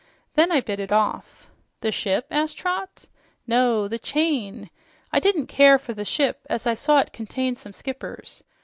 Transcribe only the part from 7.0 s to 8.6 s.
it contained some skippers.